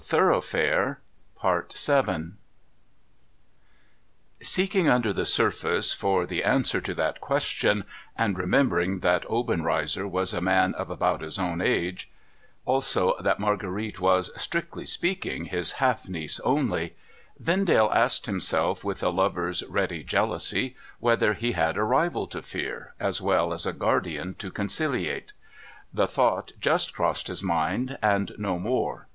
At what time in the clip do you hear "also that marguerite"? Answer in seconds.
12.65-13.99